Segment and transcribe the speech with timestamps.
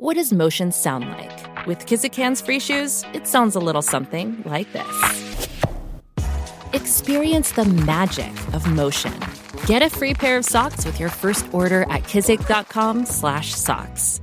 [0.00, 1.66] What does motion sound like?
[1.66, 5.48] With Kizikans free shoes, it sounds a little something like this.
[6.72, 9.12] Experience the magic of motion.
[9.66, 14.20] Get a free pair of socks with your first order at kizik.com/socks.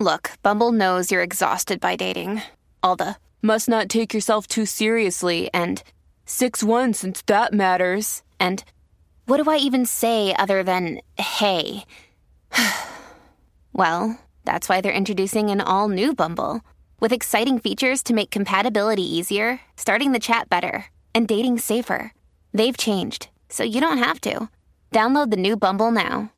[0.00, 2.42] Look, Bumble knows you're exhausted by dating.
[2.82, 5.80] All the must not take yourself too seriously and
[6.26, 8.24] 6-1 since that matters.
[8.40, 8.64] And
[9.26, 11.84] what do I even say other than hey?
[13.74, 16.62] Well, that's why they're introducing an all new Bumble
[17.00, 22.12] with exciting features to make compatibility easier, starting the chat better, and dating safer.
[22.54, 24.48] They've changed, so you don't have to.
[24.92, 26.30] Download the new Bumble now.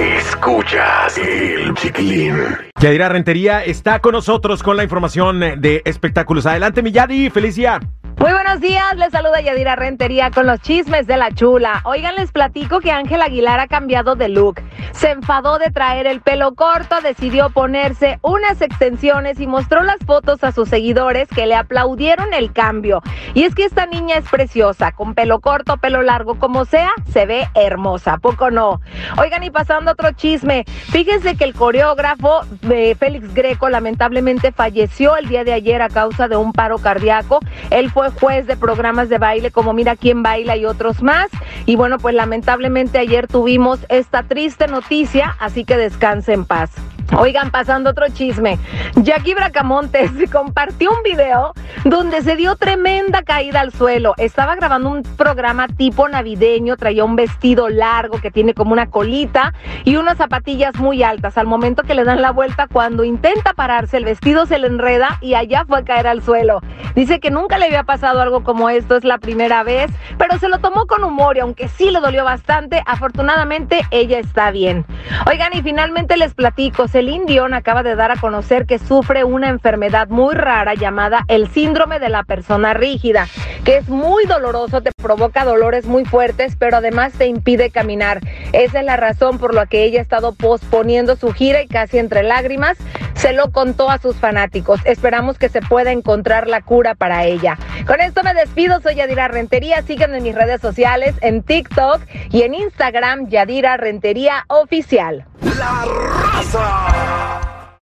[0.00, 2.58] Escuchas el chiquilín.
[2.80, 6.46] Yadira Rentería está con nosotros con la información de espectáculos.
[6.46, 7.78] Adelante, mi Yadi, Felicia.
[8.18, 11.82] Muy buenos días, les saluda Yadira Rentería con los chismes de la chula.
[11.84, 14.60] Oigan, les platico que Ángel Aguilar ha cambiado de look.
[14.92, 20.42] Se enfadó de traer el pelo corto, decidió ponerse unas extensiones y mostró las fotos
[20.44, 23.02] a sus seguidores que le aplaudieron el cambio.
[23.34, 27.26] Y es que esta niña es preciosa, con pelo corto, pelo largo, como sea, se
[27.26, 28.80] ve hermosa, poco no.
[29.18, 35.28] Oigan, y pasando otro chisme, fíjense que el coreógrafo de Félix Greco lamentablemente falleció el
[35.28, 37.40] día de ayer a causa de un paro cardíaco.
[37.70, 41.28] Él fue juez de programas de baile como Mira quién baila y otros más.
[41.66, 46.70] Y bueno, pues lamentablemente ayer tuvimos esta triste noticia, así que descanse en paz.
[47.16, 48.58] Oigan, pasando otro chisme.
[48.96, 51.52] Jackie Bracamontes compartió un video
[51.84, 54.14] donde se dio tremenda caída al suelo.
[54.16, 59.52] Estaba grabando un programa tipo navideño, traía un vestido largo que tiene como una colita
[59.84, 61.38] y unas zapatillas muy altas.
[61.38, 65.18] Al momento que le dan la vuelta, cuando intenta pararse, el vestido se le enreda
[65.20, 66.60] y allá fue a caer al suelo.
[66.94, 70.48] Dice que nunca le había pasado algo como esto, es la primera vez, pero se
[70.48, 74.84] lo tomó con humor y aunque sí le dolió bastante, afortunadamente ella está bien.
[75.26, 79.48] Oigan, y finalmente les platico, Celine Dion acaba de dar a conocer que sufre una
[79.48, 83.28] enfermedad muy rara llamada el síndrome de la persona rígida,
[83.64, 88.18] que es muy doloroso, te provoca dolores muy fuertes, pero además te impide caminar.
[88.52, 91.98] Esa es la razón por la que ella ha estado posponiendo su gira y casi
[91.98, 92.78] entre lágrimas
[93.14, 94.80] se lo contó a sus fanáticos.
[94.84, 97.56] Esperamos que se pueda encontrar la cura para ella.
[97.86, 99.82] Con esto me despido, soy Yadira Rentería.
[99.82, 102.00] Síganme en mis redes sociales, en TikTok
[102.32, 105.26] y en Instagram, Yadira Rentería Oficial.
[105.56, 105.84] La
[106.32, 107.51] raza.